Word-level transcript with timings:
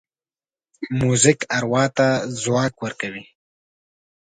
موزیک 0.99 1.39
اروا 1.57 1.83
ته 1.97 2.07
ځواک 2.41 2.73
ورکوي. 2.83 3.23